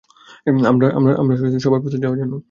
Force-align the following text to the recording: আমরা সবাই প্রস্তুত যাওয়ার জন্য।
আমরা 0.61 0.87
সবাই 1.59 1.79
প্রস্তুত 1.81 2.01
যাওয়ার 2.03 2.19
জন্য। 2.21 2.33